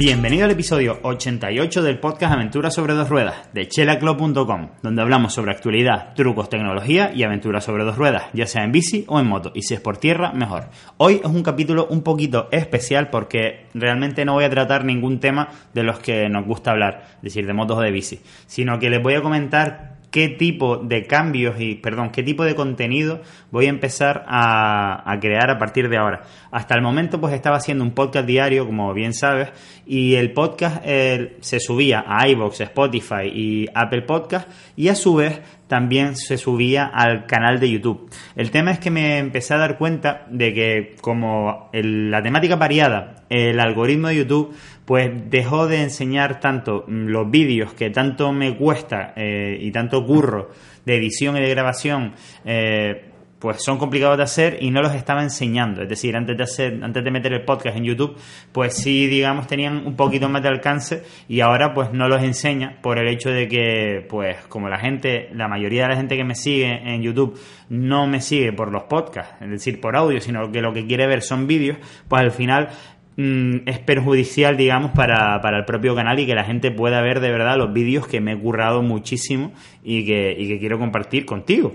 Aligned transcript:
Bienvenido 0.00 0.46
al 0.46 0.50
episodio 0.52 0.98
88 1.02 1.82
del 1.82 1.98
podcast 1.98 2.32
Aventuras 2.32 2.72
sobre 2.72 2.94
dos 2.94 3.10
ruedas 3.10 3.50
de 3.52 3.68
chelaclub.com, 3.68 4.70
donde 4.82 5.02
hablamos 5.02 5.34
sobre 5.34 5.52
actualidad, 5.52 6.14
trucos, 6.14 6.48
tecnología 6.48 7.12
y 7.14 7.22
aventuras 7.22 7.64
sobre 7.64 7.84
dos 7.84 7.98
ruedas, 7.98 8.22
ya 8.32 8.46
sea 8.46 8.64
en 8.64 8.72
bici 8.72 9.04
o 9.08 9.20
en 9.20 9.26
moto, 9.26 9.52
y 9.54 9.60
si 9.60 9.74
es 9.74 9.80
por 9.82 9.98
tierra, 9.98 10.32
mejor. 10.32 10.70
Hoy 10.96 11.20
es 11.22 11.26
un 11.26 11.42
capítulo 11.42 11.86
un 11.90 12.00
poquito 12.00 12.48
especial 12.50 13.10
porque 13.10 13.66
realmente 13.74 14.24
no 14.24 14.32
voy 14.32 14.44
a 14.44 14.50
tratar 14.50 14.86
ningún 14.86 15.20
tema 15.20 15.50
de 15.74 15.82
los 15.82 15.98
que 15.98 16.30
nos 16.30 16.46
gusta 16.46 16.70
hablar, 16.70 17.04
es 17.16 17.22
decir, 17.24 17.46
de 17.46 17.52
motos 17.52 17.76
o 17.76 17.82
de 17.82 17.90
bici, 17.90 18.20
sino 18.46 18.78
que 18.78 18.88
les 18.88 19.02
voy 19.02 19.16
a 19.16 19.20
comentar 19.20 19.99
qué 20.10 20.28
tipo 20.28 20.76
de 20.78 21.06
cambios 21.06 21.60
y, 21.60 21.76
perdón, 21.76 22.10
qué 22.10 22.22
tipo 22.22 22.44
de 22.44 22.54
contenido 22.54 23.20
voy 23.50 23.66
a 23.66 23.70
empezar 23.70 24.24
a, 24.26 25.16
crear 25.20 25.50
a 25.50 25.58
partir 25.58 25.88
de 25.88 25.96
ahora. 25.96 26.22
Hasta 26.50 26.74
el 26.74 26.82
momento 26.82 27.20
pues 27.20 27.34
estaba 27.34 27.56
haciendo 27.56 27.84
un 27.84 27.92
podcast 27.92 28.26
diario, 28.26 28.66
como 28.66 28.92
bien 28.92 29.14
sabes, 29.14 29.50
y 29.86 30.14
el 30.14 30.32
podcast 30.32 30.82
eh, 30.84 31.36
se 31.40 31.60
subía 31.60 32.04
a 32.06 32.28
iVoox, 32.28 32.60
Spotify 32.60 33.26
y 33.32 33.66
Apple 33.74 34.02
Podcast 34.02 34.48
y 34.76 34.88
a 34.88 34.94
su 34.94 35.14
vez 35.14 35.40
también 35.70 36.16
se 36.16 36.36
subía 36.36 36.84
al 36.84 37.26
canal 37.26 37.60
de 37.60 37.70
YouTube. 37.70 38.10
El 38.34 38.50
tema 38.50 38.72
es 38.72 38.80
que 38.80 38.90
me 38.90 39.18
empecé 39.18 39.54
a 39.54 39.58
dar 39.58 39.78
cuenta 39.78 40.26
de 40.28 40.52
que 40.52 40.96
como 41.00 41.70
la 41.72 42.20
temática 42.24 42.56
variada, 42.56 43.22
el 43.28 43.60
algoritmo 43.60 44.08
de 44.08 44.16
YouTube 44.16 44.52
pues 44.84 45.30
dejó 45.30 45.68
de 45.68 45.82
enseñar 45.82 46.40
tanto 46.40 46.84
mm, 46.88 47.06
los 47.06 47.30
vídeos 47.30 47.72
que 47.74 47.88
tanto 47.90 48.32
me 48.32 48.56
cuesta 48.56 49.12
eh, 49.14 49.58
y 49.60 49.70
tanto 49.70 50.04
curro 50.04 50.50
de 50.84 50.96
edición 50.96 51.36
y 51.36 51.40
de 51.40 51.50
grabación 51.50 52.14
eh, 52.44 53.09
pues 53.40 53.64
son 53.64 53.78
complicados 53.78 54.18
de 54.18 54.22
hacer 54.22 54.58
y 54.60 54.70
no 54.70 54.82
los 54.82 54.94
estaba 54.94 55.22
enseñando. 55.22 55.82
Es 55.82 55.88
decir, 55.88 56.14
antes 56.14 56.36
de 56.36 56.42
hacer, 56.42 56.84
antes 56.84 57.02
de 57.02 57.10
meter 57.10 57.32
el 57.32 57.42
podcast 57.42 57.76
en 57.76 57.84
YouTube, 57.84 58.16
pues 58.52 58.74
sí, 58.74 59.06
digamos, 59.06 59.46
tenían 59.46 59.86
un 59.86 59.96
poquito 59.96 60.28
más 60.28 60.42
de 60.42 60.48
alcance 60.48 61.02
y 61.26 61.40
ahora 61.40 61.72
pues 61.72 61.90
no 61.92 62.06
los 62.06 62.22
enseña 62.22 62.78
por 62.82 62.98
el 62.98 63.08
hecho 63.08 63.30
de 63.30 63.48
que, 63.48 64.06
pues, 64.08 64.36
como 64.48 64.68
la 64.68 64.78
gente, 64.78 65.30
la 65.32 65.48
mayoría 65.48 65.84
de 65.84 65.88
la 65.88 65.96
gente 65.96 66.16
que 66.16 66.24
me 66.24 66.34
sigue 66.34 66.82
en 66.84 67.00
YouTube 67.02 67.40
no 67.70 68.06
me 68.06 68.20
sigue 68.20 68.52
por 68.52 68.70
los 68.70 68.84
podcasts, 68.84 69.34
es 69.40 69.48
decir, 69.48 69.80
por 69.80 69.96
audio, 69.96 70.20
sino 70.20 70.52
que 70.52 70.60
lo 70.60 70.74
que 70.74 70.86
quiere 70.86 71.06
ver 71.06 71.22
son 71.22 71.46
vídeos, 71.46 71.78
pues 72.08 72.20
al 72.20 72.32
final 72.32 72.68
mm, 73.16 73.60
es 73.64 73.78
perjudicial, 73.78 74.58
digamos, 74.58 74.90
para, 74.90 75.40
para, 75.40 75.56
el 75.56 75.64
propio 75.64 75.94
canal 75.94 76.18
y 76.18 76.26
que 76.26 76.34
la 76.34 76.44
gente 76.44 76.70
pueda 76.70 77.00
ver 77.00 77.20
de 77.20 77.30
verdad 77.30 77.56
los 77.56 77.72
vídeos 77.72 78.06
que 78.06 78.20
me 78.20 78.32
he 78.32 78.38
currado 78.38 78.82
muchísimo 78.82 79.52
y 79.82 80.04
que, 80.04 80.36
y 80.38 80.46
que 80.46 80.58
quiero 80.58 80.78
compartir 80.78 81.24
contigo. 81.24 81.72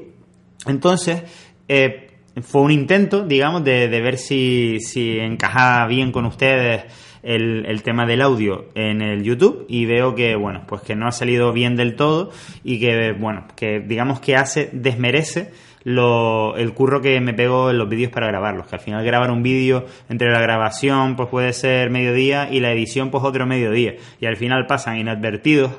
Entonces, 0.67 1.23
eh, 1.67 2.07
fue 2.41 2.61
un 2.61 2.71
intento, 2.71 3.25
digamos, 3.25 3.63
de, 3.63 3.87
ver 3.87 4.17
si, 4.17 4.79
si 4.81 5.19
encajaba 5.19 5.87
bien 5.87 6.11
con 6.11 6.25
ustedes 6.25 6.83
el, 7.23 7.81
tema 7.83 8.05
del 8.05 8.21
audio 8.21 8.65
en 8.75 9.01
el 9.01 9.23
YouTube 9.23 9.65
y 9.67 9.85
veo 9.85 10.15
que, 10.15 10.35
bueno, 10.35 10.63
pues 10.67 10.81
que 10.81 10.95
no 10.95 11.07
ha 11.07 11.11
salido 11.11 11.53
bien 11.53 11.75
del 11.75 11.95
todo 11.95 12.31
y 12.63 12.79
que, 12.79 13.13
bueno, 13.13 13.47
que 13.55 13.79
digamos 13.79 14.19
que 14.19 14.35
hace, 14.35 14.69
desmerece 14.73 15.51
el 15.85 16.73
curro 16.73 17.01
que 17.01 17.19
me 17.21 17.33
pego 17.33 17.69
en 17.69 17.77
los 17.77 17.87
vídeos 17.87 18.11
para 18.11 18.27
grabarlos, 18.27 18.67
que 18.67 18.75
al 18.75 18.81
final 18.81 19.05
grabar 19.05 19.31
un 19.31 19.43
vídeo 19.43 19.85
entre 20.09 20.31
la 20.31 20.41
grabación 20.41 21.15
pues 21.15 21.29
puede 21.29 21.53
ser 21.53 21.91
mediodía 21.91 22.49
y 22.51 22.59
la 22.59 22.71
edición 22.71 23.11
pues 23.11 23.23
otro 23.23 23.45
mediodía 23.45 23.95
y 24.19 24.25
al 24.25 24.35
final 24.35 24.65
pasan 24.65 24.97
inadvertidos 24.97 25.71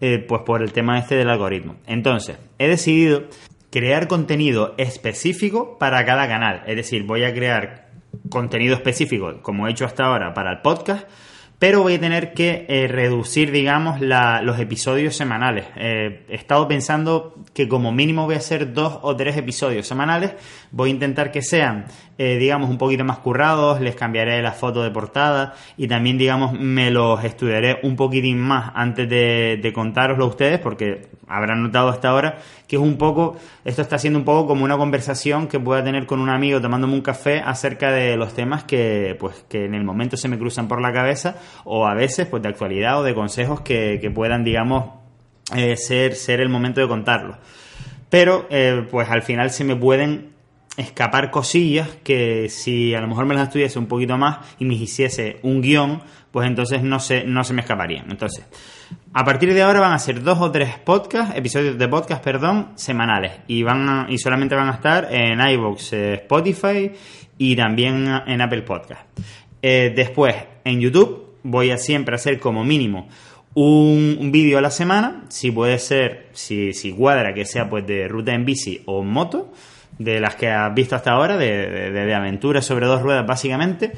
eh, 0.00 0.18
pues 0.18 0.42
por 0.46 0.62
el 0.62 0.72
tema 0.72 0.98
este 0.98 1.14
del 1.14 1.28
algoritmo. 1.28 1.76
Entonces, 1.86 2.38
he 2.58 2.68
decidido 2.68 3.24
crear 3.70 4.08
contenido 4.08 4.74
específico 4.78 5.78
para 5.78 6.04
cada 6.04 6.28
canal. 6.28 6.62
Es 6.66 6.76
decir, 6.76 7.04
voy 7.04 7.24
a 7.24 7.32
crear 7.32 7.90
contenido 8.28 8.74
específico, 8.74 9.40
como 9.42 9.66
he 9.66 9.70
hecho 9.70 9.84
hasta 9.84 10.04
ahora, 10.04 10.34
para 10.34 10.52
el 10.52 10.60
podcast, 10.60 11.08
pero 11.60 11.82
voy 11.82 11.96
a 11.96 12.00
tener 12.00 12.32
que 12.32 12.64
eh, 12.70 12.88
reducir, 12.88 13.52
digamos, 13.52 14.00
los 14.00 14.58
episodios 14.58 15.14
semanales. 15.14 15.66
Eh, 15.76 16.24
he 16.30 16.34
estado 16.34 16.66
pensando 16.66 17.34
que 17.52 17.68
como 17.68 17.92
mínimo 17.92 18.24
voy 18.24 18.36
a 18.36 18.38
hacer 18.38 18.72
dos 18.72 18.98
o 19.02 19.14
tres 19.14 19.36
episodios 19.36 19.86
semanales. 19.86 20.32
Voy 20.70 20.88
a 20.88 20.94
intentar 20.94 21.30
que 21.30 21.42
sean, 21.42 21.84
eh, 22.16 22.38
digamos, 22.38 22.70
un 22.70 22.78
poquito 22.78 23.04
más 23.04 23.18
currados, 23.18 23.78
les 23.82 23.94
cambiaré 23.94 24.40
la 24.40 24.52
foto 24.52 24.82
de 24.82 24.90
portada 24.90 25.52
y 25.76 25.86
también, 25.86 26.16
digamos, 26.16 26.58
me 26.58 26.90
los 26.90 27.22
estudiaré 27.22 27.80
un 27.82 27.94
poquitín 27.94 28.38
más 28.38 28.72
antes 28.74 29.06
de, 29.06 29.60
de 29.62 29.72
contároslo 29.74 30.24
a 30.24 30.28
ustedes, 30.28 30.60
porque 30.60 31.10
habrán 31.28 31.62
notado 31.62 31.90
hasta 31.90 32.08
ahora 32.08 32.38
que 32.66 32.76
es 32.76 32.82
un 32.82 32.96
poco, 32.96 33.36
esto 33.64 33.82
está 33.82 33.98
siendo 33.98 34.18
un 34.18 34.24
poco 34.24 34.46
como 34.46 34.64
una 34.64 34.76
conversación 34.76 35.48
que 35.48 35.58
pueda 35.58 35.82
tener 35.82 36.06
con 36.06 36.20
un 36.20 36.28
amigo 36.28 36.60
tomándome 36.60 36.94
un 36.94 37.00
café 37.00 37.40
acerca 37.40 37.90
de 37.90 38.16
los 38.16 38.32
temas 38.32 38.62
que, 38.62 39.16
pues, 39.18 39.44
que 39.48 39.64
en 39.64 39.74
el 39.74 39.82
momento 39.82 40.16
se 40.16 40.28
me 40.28 40.38
cruzan 40.38 40.68
por 40.68 40.80
la 40.80 40.92
cabeza 40.92 41.36
o 41.64 41.86
a 41.86 41.94
veces 41.94 42.26
pues 42.26 42.42
de 42.42 42.48
actualidad 42.48 43.00
o 43.00 43.02
de 43.02 43.14
consejos 43.14 43.60
que, 43.60 44.10
puedan, 44.14 44.44
digamos, 44.44 44.90
eh, 45.54 45.76
ser, 45.76 46.14
ser 46.14 46.40
el 46.40 46.48
momento 46.48 46.80
de 46.80 46.88
contarlo. 46.88 47.38
Pero 48.08 48.46
eh, 48.50 48.86
pues 48.90 49.08
al 49.08 49.22
final 49.22 49.50
se 49.50 49.64
me 49.64 49.76
pueden 49.76 50.30
escapar 50.76 51.30
cosillas 51.30 51.88
que 52.02 52.48
si 52.48 52.94
a 52.94 53.00
lo 53.00 53.08
mejor 53.08 53.26
me 53.26 53.34
las 53.34 53.48
estudiase 53.48 53.78
un 53.78 53.86
poquito 53.86 54.16
más 54.16 54.38
y 54.58 54.64
me 54.64 54.74
hiciese 54.74 55.38
un 55.42 55.60
guion, 55.60 56.02
pues 56.30 56.46
entonces 56.46 56.82
no 56.82 57.00
se, 57.00 57.24
no 57.24 57.44
se 57.44 57.52
me 57.52 57.60
escaparían. 57.60 58.10
Entonces, 58.10 58.46
a 59.12 59.24
partir 59.24 59.52
de 59.52 59.62
ahora 59.62 59.80
van 59.80 59.92
a 59.92 59.98
ser 59.98 60.22
dos 60.22 60.40
o 60.40 60.50
tres 60.50 60.78
podcasts, 60.78 61.36
episodios 61.36 61.76
de 61.76 61.88
podcast, 61.88 62.22
perdón, 62.22 62.72
semanales. 62.76 63.32
Y 63.46 63.62
van 63.62 64.06
y 64.08 64.18
solamente 64.18 64.54
van 64.54 64.68
a 64.68 64.74
estar 64.74 65.08
en 65.10 65.40
iVoox, 65.40 65.92
eh, 65.92 66.14
Spotify 66.14 66.92
y 67.36 67.56
también 67.56 68.08
en 68.26 68.40
Apple 68.40 68.62
Podcast. 68.62 69.02
después, 69.60 70.34
en 70.64 70.80
YouTube 70.80 71.29
voy 71.42 71.70
a 71.70 71.78
siempre 71.78 72.14
hacer 72.14 72.38
como 72.38 72.64
mínimo 72.64 73.08
un, 73.54 74.30
vídeo 74.32 74.58
a 74.58 74.60
la 74.60 74.70
semana, 74.70 75.24
si 75.28 75.50
puede 75.50 75.78
ser, 75.78 76.28
si, 76.32 76.72
si 76.72 76.92
cuadra 76.92 77.34
que 77.34 77.44
sea 77.44 77.68
pues 77.68 77.86
de 77.86 78.08
ruta 78.08 78.32
en 78.32 78.44
bici 78.44 78.82
o 78.86 79.02
moto, 79.02 79.52
de 79.98 80.20
las 80.20 80.36
que 80.36 80.48
has 80.48 80.72
visto 80.74 80.96
hasta 80.96 81.12
ahora, 81.12 81.36
de, 81.36 81.90
de, 81.90 82.14
aventuras 82.14 82.64
sobre 82.64 82.86
dos 82.86 83.02
ruedas 83.02 83.26
básicamente. 83.26 83.92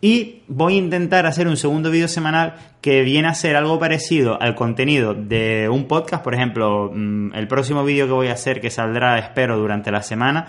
Y 0.00 0.42
voy 0.48 0.74
a 0.74 0.78
intentar 0.78 1.24
hacer 1.24 1.48
un 1.48 1.56
segundo 1.56 1.90
vídeo 1.90 2.08
semanal 2.08 2.56
que 2.82 3.02
viene 3.02 3.28
a 3.28 3.34
ser 3.34 3.56
algo 3.56 3.78
parecido 3.78 4.40
al 4.40 4.54
contenido 4.54 5.14
de 5.14 5.68
un 5.70 5.86
podcast. 5.86 6.22
Por 6.22 6.34
ejemplo, 6.34 6.90
mm, 6.92 7.34
el 7.34 7.48
próximo 7.48 7.84
vídeo 7.84 8.06
que 8.06 8.12
voy 8.12 8.28
a 8.28 8.34
hacer, 8.34 8.60
que 8.60 8.70
saldrá, 8.70 9.18
espero, 9.18 9.56
durante 9.56 9.90
la 9.90 10.02
semana, 10.02 10.46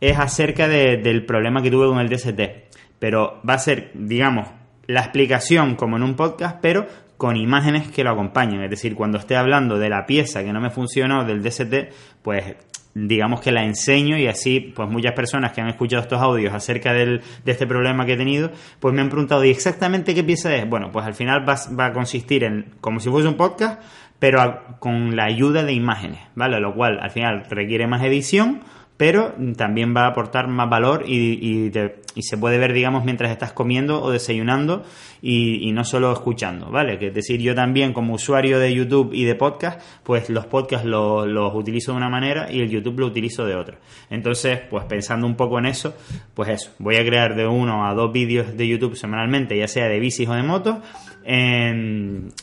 es 0.00 0.18
acerca 0.18 0.68
del 0.68 1.26
problema 1.26 1.62
que 1.62 1.70
tuve 1.70 1.86
con 1.86 1.98
el 1.98 2.08
DST. 2.08 2.68
Pero 2.98 3.42
va 3.46 3.54
a 3.54 3.58
ser, 3.58 3.90
digamos, 3.94 4.48
la 4.86 5.00
explicación 5.00 5.76
como 5.76 5.96
en 5.96 6.02
un 6.02 6.14
podcast, 6.14 6.58
pero 6.60 6.86
con 7.16 7.36
imágenes 7.36 7.88
que 7.88 8.04
lo 8.04 8.10
acompañen. 8.10 8.62
Es 8.62 8.70
decir, 8.70 8.94
cuando 8.94 9.18
esté 9.18 9.36
hablando 9.36 9.78
de 9.78 9.88
la 9.88 10.06
pieza 10.06 10.42
que 10.42 10.52
no 10.52 10.60
me 10.60 10.70
funcionó 10.70 11.24
del 11.24 11.42
DST, 11.42 11.74
pues 12.22 12.56
digamos 12.94 13.40
que 13.40 13.50
la 13.50 13.64
enseño 13.64 14.16
y 14.18 14.28
así 14.28 14.60
pues 14.60 14.88
muchas 14.88 15.12
personas 15.14 15.52
que 15.52 15.60
han 15.60 15.68
escuchado 15.68 16.02
estos 16.02 16.22
audios 16.22 16.54
acerca 16.54 16.92
del, 16.92 17.22
de 17.44 17.52
este 17.52 17.66
problema 17.66 18.06
que 18.06 18.12
he 18.12 18.16
tenido 18.16 18.52
pues 18.78 18.94
me 18.94 19.00
han 19.00 19.08
preguntado 19.08 19.44
¿y 19.44 19.50
exactamente 19.50 20.14
qué 20.14 20.22
pieza 20.22 20.54
es? 20.54 20.68
Bueno, 20.68 20.92
pues 20.92 21.04
al 21.04 21.14
final 21.14 21.48
va, 21.48 21.56
va 21.78 21.86
a 21.86 21.92
consistir 21.92 22.44
en 22.44 22.74
como 22.80 23.00
si 23.00 23.10
fuese 23.10 23.26
un 23.26 23.36
podcast 23.36 23.82
pero 24.20 24.78
con 24.78 25.16
la 25.16 25.24
ayuda 25.24 25.64
de 25.64 25.72
imágenes, 25.72 26.20
¿vale? 26.34 26.60
Lo 26.60 26.74
cual 26.74 26.98
al 27.00 27.10
final 27.10 27.44
requiere 27.50 27.86
más 27.86 28.02
edición 28.04 28.62
pero 28.96 29.34
también 29.56 29.94
va 29.96 30.04
a 30.04 30.08
aportar 30.08 30.46
más 30.48 30.70
valor 30.70 31.04
y, 31.06 31.72
se 32.20 32.38
puede 32.38 32.58
ver, 32.58 32.72
digamos, 32.72 33.04
mientras 33.04 33.32
estás 33.32 33.52
comiendo 33.52 34.00
o 34.00 34.12
desayunando 34.12 34.84
y, 35.20 35.72
no 35.72 35.84
solo 35.84 36.12
escuchando, 36.12 36.70
¿vale? 36.70 36.98
Que 36.98 37.08
es 37.08 37.14
decir, 37.14 37.40
yo 37.40 37.56
también 37.56 37.92
como 37.92 38.14
usuario 38.14 38.60
de 38.60 38.72
YouTube 38.72 39.12
y 39.12 39.24
de 39.24 39.34
podcast, 39.34 39.80
pues 40.04 40.30
los 40.30 40.46
podcasts 40.46 40.86
los, 40.86 41.54
utilizo 41.54 41.90
de 41.90 41.96
una 41.96 42.08
manera 42.08 42.52
y 42.52 42.60
el 42.60 42.70
YouTube 42.70 43.00
lo 43.00 43.06
utilizo 43.06 43.44
de 43.44 43.56
otra. 43.56 43.78
Entonces, 44.10 44.60
pues 44.70 44.84
pensando 44.84 45.26
un 45.26 45.34
poco 45.34 45.58
en 45.58 45.66
eso, 45.66 45.94
pues 46.34 46.50
eso, 46.50 46.70
voy 46.78 46.96
a 46.96 47.04
crear 47.04 47.34
de 47.34 47.46
uno 47.46 47.86
a 47.86 47.94
dos 47.94 48.12
vídeos 48.12 48.56
de 48.56 48.68
YouTube 48.68 48.96
semanalmente, 48.96 49.58
ya 49.58 49.66
sea 49.66 49.88
de 49.88 49.98
bicis 49.98 50.28
o 50.28 50.34
de 50.34 50.42
motos, 50.44 50.76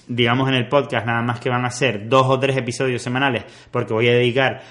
digamos 0.08 0.50
en 0.50 0.56
el 0.56 0.68
podcast 0.68 1.06
nada 1.06 1.22
más 1.22 1.40
que 1.40 1.50
van 1.50 1.66
a 1.66 1.70
ser 1.70 2.10
dos 2.10 2.26
o 2.28 2.40
tres 2.40 2.58
episodios 2.58 3.02
semanales 3.02 3.44
porque 3.70 3.94
voy 3.94 4.08
a 4.08 4.14
dedicar 4.14 4.62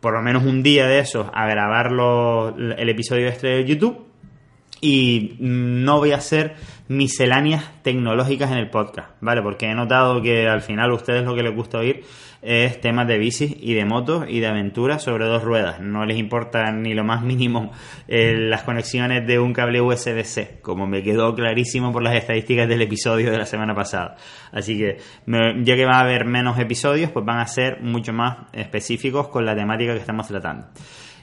por 0.00 0.14
lo 0.14 0.22
menos 0.22 0.44
un 0.44 0.62
día 0.62 0.86
de 0.86 0.98
esos 0.98 1.26
a 1.32 1.46
grabar 1.46 1.90
el 1.92 2.88
episodio 2.88 3.28
este 3.28 3.48
de 3.48 3.64
YouTube. 3.64 4.06
Y 4.80 5.36
no 5.38 5.98
voy 5.98 6.12
a 6.12 6.16
hacer 6.16 6.54
misceláneas 6.90 7.64
tecnológicas 7.82 8.50
en 8.50 8.58
el 8.58 8.68
podcast, 8.68 9.10
¿vale? 9.20 9.42
Porque 9.42 9.66
he 9.66 9.74
notado 9.76 10.20
que 10.22 10.48
al 10.48 10.60
final 10.60 10.90
a 10.90 10.94
ustedes 10.94 11.24
lo 11.24 11.36
que 11.36 11.44
les 11.44 11.54
gusta 11.54 11.78
oír 11.78 12.02
es 12.42 12.80
temas 12.80 13.06
de 13.06 13.16
bicis 13.16 13.54
y 13.60 13.74
de 13.74 13.84
motos 13.84 14.24
y 14.28 14.40
de 14.40 14.48
aventuras 14.48 15.00
sobre 15.00 15.26
dos 15.26 15.44
ruedas. 15.44 15.80
No 15.80 16.04
les 16.04 16.18
importa 16.18 16.72
ni 16.72 16.92
lo 16.94 17.04
más 17.04 17.22
mínimo 17.22 17.70
eh, 18.08 18.34
las 18.36 18.64
conexiones 18.64 19.24
de 19.24 19.38
un 19.38 19.52
cable 19.52 19.80
USB-C, 19.80 20.58
como 20.62 20.88
me 20.88 21.04
quedó 21.04 21.32
clarísimo 21.32 21.92
por 21.92 22.02
las 22.02 22.16
estadísticas 22.16 22.68
del 22.68 22.82
episodio 22.82 23.30
de 23.30 23.38
la 23.38 23.46
semana 23.46 23.72
pasada. 23.72 24.16
Así 24.50 24.76
que 24.76 24.98
ya 25.28 25.76
que 25.76 25.84
va 25.86 25.98
a 25.98 26.00
haber 26.00 26.24
menos 26.24 26.58
episodios, 26.58 27.12
pues 27.12 27.24
van 27.24 27.38
a 27.38 27.46
ser 27.46 27.80
mucho 27.82 28.12
más 28.12 28.48
específicos 28.52 29.28
con 29.28 29.46
la 29.46 29.54
temática 29.54 29.92
que 29.92 30.00
estamos 30.00 30.26
tratando. 30.26 30.66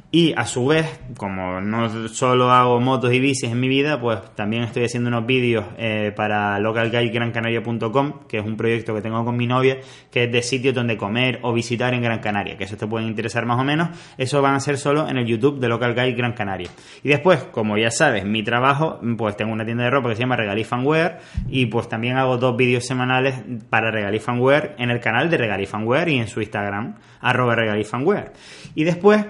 Y 0.09 0.33
a 0.38 0.45
su 0.45 0.65
vez, 0.65 1.01
como 1.18 1.59
no 1.59 2.07
solo 2.07 2.50
hago 2.50 2.80
motos 2.80 3.12
y 3.12 3.19
bicis 3.19 3.51
en 3.51 3.59
mi 3.59 3.68
vida, 3.68 4.00
pues 4.00 4.21
también 4.36 4.63
estoy 4.63 4.86
haciendo 4.86 5.09
unos 5.09 5.25
vídeos 5.25 5.65
eh, 5.77 6.13
para 6.15 6.57
localguidegrancanaria.com, 6.59 8.19
que 8.25 8.38
es 8.38 8.45
un 8.45 8.56
proyecto 8.56 8.95
que 8.95 9.01
tengo 9.01 9.25
con 9.25 9.36
mi 9.36 9.48
novia, 9.48 9.80
que 10.09 10.24
es 10.24 10.31
de 10.31 10.42
sitios 10.42 10.74
donde 10.74 10.95
comer 10.95 11.39
o 11.42 11.51
visitar 11.51 11.94
en 11.94 12.01
Gran 12.01 12.19
Canaria, 12.19 12.56
que 12.56 12.63
eso 12.63 12.77
te 12.77 12.88
puede 12.88 13.06
interesar 13.06 13.45
más 13.45 13.59
o 13.59 13.65
menos. 13.65 13.89
Eso 14.18 14.42
van 14.42 14.56
a 14.56 14.62
ser 14.62 14.77
solo 14.77 15.09
en 15.09 15.18
el 15.18 15.25
YouTube 15.25 15.59
de 15.59 15.68
Local 15.68 15.94
Guide 15.94 16.13
Gran 16.13 16.31
Canaria. 16.31 16.69
Y 17.04 17.09
después, 17.09 17.44
como 17.44 17.77
ya 17.77 17.92
sabes, 17.92 18.24
mi 18.24 18.44
trabajo, 18.44 19.01
pues 19.18 19.36
tengo 19.36 19.51
una 19.51 19.65
tienda 19.65 19.83
de 19.83 19.89
ropa 19.89 20.07
que 20.07 20.15
se 20.15 20.21
llama 20.21 20.38
Regalifanwear 20.38 21.19
y 21.50 21.65
pues 21.65 21.89
también 21.89 22.15
hago 22.15 22.38
dos 22.38 22.56
vídeos 22.56 22.86
semanales 22.86 23.36
para 23.69 23.92
Regalifanwear 23.92 24.75
en 24.77 24.89
el 24.89 25.01
canal 25.01 25.30
de 25.30 25.36
Regalifanwear 25.36 26.07
y 26.07 26.18
en 26.19 26.30
su 26.30 26.39
Instagram, 26.39 26.95
arroba 27.19 27.56
Regalifanwear. 27.56 28.31
Y 28.74 28.86
después 28.86 29.25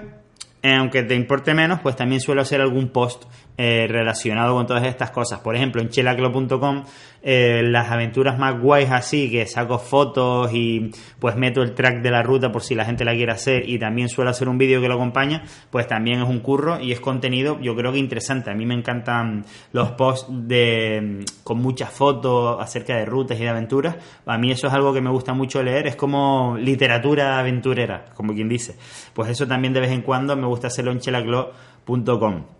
aunque 0.74 1.02
te 1.02 1.14
importe 1.14 1.54
menos, 1.54 1.80
pues 1.80 1.96
también 1.96 2.20
suelo 2.20 2.42
hacer 2.42 2.60
algún 2.60 2.88
post 2.88 3.24
eh, 3.60 3.88
relacionado 3.88 4.54
con 4.54 4.68
todas 4.68 4.86
estas 4.86 5.10
cosas. 5.10 5.40
Por 5.40 5.56
ejemplo, 5.56 5.82
en 5.82 5.88
chelaclo.com 5.88 6.84
eh, 7.20 7.62
las 7.64 7.90
aventuras 7.90 8.38
más 8.38 8.60
guays 8.60 8.92
así, 8.92 9.28
que 9.28 9.44
saco 9.46 9.80
fotos 9.80 10.52
y 10.54 10.92
pues 11.18 11.34
meto 11.34 11.62
el 11.62 11.74
track 11.74 12.00
de 12.00 12.12
la 12.12 12.22
ruta 12.22 12.52
por 12.52 12.62
si 12.62 12.76
la 12.76 12.84
gente 12.84 13.04
la 13.04 13.14
quiere 13.14 13.32
hacer 13.32 13.68
y 13.68 13.76
también 13.80 14.08
suelo 14.08 14.30
hacer 14.30 14.48
un 14.48 14.58
vídeo 14.58 14.80
que 14.80 14.86
lo 14.86 14.94
acompaña, 14.94 15.42
pues 15.70 15.88
también 15.88 16.22
es 16.22 16.28
un 16.28 16.38
curro 16.38 16.80
y 16.80 16.92
es 16.92 17.00
contenido 17.00 17.58
yo 17.60 17.74
creo 17.74 17.92
que 17.92 17.98
interesante. 17.98 18.52
A 18.52 18.54
mí 18.54 18.64
me 18.64 18.74
encantan 18.74 19.44
los 19.72 19.90
posts 19.90 20.28
de 20.30 21.24
con 21.42 21.58
muchas 21.58 21.90
fotos 21.90 22.58
acerca 22.60 22.96
de 22.96 23.06
rutas 23.06 23.40
y 23.40 23.42
de 23.42 23.48
aventuras. 23.48 23.96
A 24.24 24.38
mí 24.38 24.52
eso 24.52 24.68
es 24.68 24.72
algo 24.72 24.92
que 24.94 25.00
me 25.00 25.10
gusta 25.10 25.34
mucho 25.34 25.64
leer, 25.64 25.88
es 25.88 25.96
como 25.96 26.56
literatura 26.56 27.40
aventurera, 27.40 28.04
como 28.14 28.34
quien 28.34 28.48
dice. 28.48 28.76
Pues 29.14 29.30
eso 29.30 29.48
también 29.48 29.72
de 29.72 29.80
vez 29.80 29.90
en 29.90 30.02
cuando 30.02 30.36
me 30.36 30.46
gusta 30.46 30.68
hacerlo 30.68 30.92
en 30.92 31.00
chelaclo.com. 31.00 32.57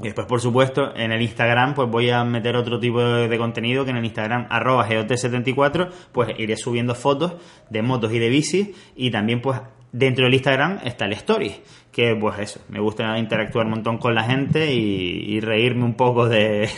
Y 0.00 0.04
después, 0.04 0.26
por 0.26 0.40
supuesto, 0.40 0.96
en 0.96 1.12
el 1.12 1.20
Instagram, 1.20 1.74
pues 1.74 1.88
voy 1.90 2.10
a 2.10 2.24
meter 2.24 2.56
otro 2.56 2.80
tipo 2.80 3.02
de, 3.02 3.38
contenido 3.38 3.84
que 3.84 3.90
en 3.90 3.98
el 3.98 4.04
Instagram, 4.04 4.46
arroba 4.48 4.88
GOT74, 4.88 5.90
pues 6.12 6.30
iré 6.38 6.56
subiendo 6.56 6.94
fotos 6.94 7.34
de 7.68 7.82
motos 7.82 8.12
y 8.12 8.18
de 8.18 8.30
bicis. 8.30 8.70
Y 8.96 9.10
también, 9.10 9.42
pues, 9.42 9.60
dentro 9.92 10.24
del 10.24 10.34
Instagram 10.34 10.78
está 10.84 11.04
el 11.04 11.12
Story, 11.12 11.52
que 11.92 12.14
pues 12.14 12.38
eso, 12.38 12.60
me 12.68 12.80
gusta 12.80 13.18
interactuar 13.18 13.66
un 13.66 13.72
montón 13.72 13.98
con 13.98 14.14
la 14.14 14.22
gente 14.22 14.72
y, 14.72 15.40
reírme 15.40 15.84
un 15.84 15.94
poco 15.94 16.28
de, 16.28 16.68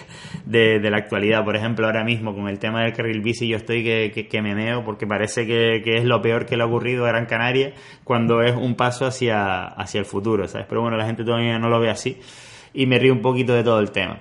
la 0.47 0.97
actualidad. 0.97 1.45
Por 1.45 1.55
ejemplo, 1.55 1.87
ahora 1.87 2.05
mismo 2.05 2.35
con 2.35 2.49
el 2.49 2.59
tema 2.59 2.83
del 2.83 2.93
carril 2.93 3.21
bici 3.21 3.47
yo 3.47 3.57
estoy 3.57 3.85
que, 3.85 4.29
que, 4.29 4.43
me 4.43 4.55
meo 4.55 4.85
porque 4.85 5.07
parece 5.07 5.47
que, 5.47 5.83
es 5.85 6.05
lo 6.05 6.23
peor 6.23 6.47
que 6.47 6.57
le 6.57 6.63
ha 6.63 6.67
ocurrido 6.67 7.05
a 7.05 7.09
Gran 7.09 7.27
Canaria 7.27 7.75
cuando 8.03 8.43
es 8.43 8.57
un 8.57 8.75
paso 8.75 9.07
hacia, 9.07 9.65
hacia 9.65 10.01
el 10.01 10.07
futuro, 10.07 10.49
¿sabes? 10.49 10.67
Pero 10.69 10.81
bueno, 10.81 10.97
la 10.97 11.07
gente 11.07 11.25
todavía 11.25 11.59
no 11.59 11.69
lo 11.69 11.79
ve 11.79 11.91
así 11.91 12.19
y 12.75 12.87
me 12.87 12.99
río 12.99 13.13
un 13.13 13.23
poquito 13.23 13.55
de 13.55 13.65
todo 13.65 13.79
el 13.81 13.91
tema. 13.91 14.21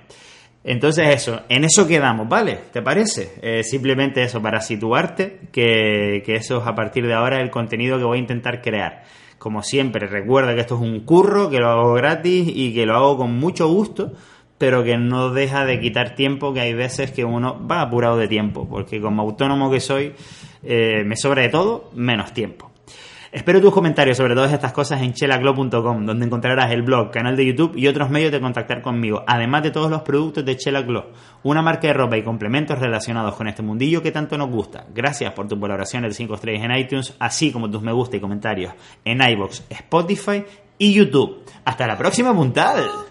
Entonces 0.64 1.08
eso, 1.10 1.42
en 1.50 1.64
eso 1.64 1.88
quedamos, 1.88 2.30
¿vale? 2.30 2.60
¿Te 2.72 2.82
parece? 2.82 3.34
Eh, 3.42 3.64
simplemente 3.64 4.22
eso, 4.22 4.42
para 4.42 4.62
situarte, 4.62 5.40
que, 5.52 6.22
que 6.24 6.36
eso 6.36 6.62
es 6.62 6.68
a 6.68 6.76
partir 6.76 7.08
de 7.08 7.14
ahora 7.14 7.42
el 7.42 7.50
contenido 7.50 7.98
que 7.98 8.04
voy 8.04 8.18
a 8.18 8.22
intentar 8.22 8.62
crear. 8.62 9.04
Como 9.40 9.64
siempre, 9.64 10.06
recuerda 10.06 10.54
que 10.54 10.62
esto 10.62 10.76
es 10.76 10.82
un 10.82 11.00
curro, 11.00 11.50
que 11.50 11.58
lo 11.58 11.70
hago 11.70 11.94
gratis 11.94 12.48
y 12.48 12.76
que 12.76 12.86
lo 12.86 12.96
hago 12.96 13.18
con 13.18 13.40
mucho 13.40 13.68
gusto, 13.70 14.14
pero 14.60 14.84
que 14.84 14.96
no 14.96 15.32
deja 15.32 15.66
de 15.66 15.80
quitar 15.80 16.14
tiempo, 16.14 16.54
que 16.54 16.60
hay 16.60 16.76
veces 16.76 17.10
que 17.10 17.26
uno 17.26 17.60
va 17.66 17.82
apurado 17.82 18.18
de 18.18 18.28
tiempo, 18.28 18.68
porque 18.70 19.02
como 19.02 19.24
autónomo 19.24 19.72
que 19.72 19.80
soy, 19.80 20.14
eh, 20.62 21.04
me 21.04 21.16
sobra 21.16 21.42
de 21.42 21.50
todo 21.50 21.90
menos 21.96 22.34
tiempo. 22.34 22.71
Espero 23.32 23.62
tus 23.62 23.74
comentarios 23.74 24.18
sobre 24.18 24.36
todas 24.36 24.52
estas 24.52 24.74
cosas 24.74 25.02
en 25.02 25.14
chelaglo.com, 25.14 26.06
donde 26.06 26.26
encontrarás 26.26 26.70
el 26.72 26.82
blog, 26.82 27.12
canal 27.12 27.38
de 27.38 27.46
YouTube 27.46 27.78
y 27.78 27.88
otros 27.88 28.10
medios 28.10 28.30
de 28.30 28.42
contactar 28.42 28.82
conmigo, 28.82 29.24
además 29.26 29.64
de 29.64 29.72
todos 29.72 29.90
los 29.90 30.02
productos 30.02 30.44
de 30.44 30.58
Chela 30.58 30.86
una 31.44 31.62
marca 31.62 31.88
de 31.88 31.94
ropa 31.94 32.18
y 32.18 32.24
complementos 32.24 32.78
relacionados 32.78 33.36
con 33.36 33.48
este 33.48 33.62
mundillo 33.62 34.02
que 34.02 34.12
tanto 34.12 34.38
nos 34.38 34.50
gusta. 34.50 34.86
Gracias 34.94 35.32
por 35.32 35.48
tus 35.48 35.58
valoraciones 35.58 36.12
de 36.12 36.16
5 36.16 36.36
estrellas 36.36 36.66
en 36.66 36.76
iTunes, 36.76 37.16
así 37.20 37.54
como 37.54 37.72
tus 37.72 37.82
me 37.82 37.94
gusta 37.94 38.18
y 38.18 38.20
comentarios 38.20 38.74
en 39.06 39.22
iBox, 39.22 39.64
Spotify 39.70 40.44
y 40.78 40.92
YouTube. 40.92 41.46
Hasta 41.64 41.88
la 41.88 41.98
próxima 41.98 42.36
puntal. 42.36 43.11